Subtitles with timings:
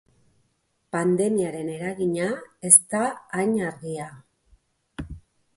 [0.95, 2.29] Pandemiaren eragina
[2.71, 3.03] ez da
[3.41, 4.11] hain argia.